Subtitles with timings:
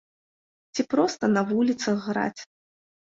[0.73, 2.41] Ці проста на вуліцах граць.